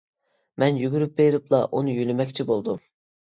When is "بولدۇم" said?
2.51-2.81